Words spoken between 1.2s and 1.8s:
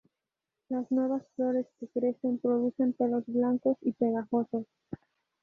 flores